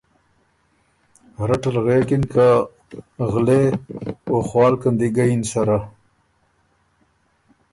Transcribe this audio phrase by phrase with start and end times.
[1.47, 2.47] رټ ال غوېکِن که
[3.31, 3.61] ”غلے
[4.29, 5.79] او خوالکن دی ګۀ یِن سره“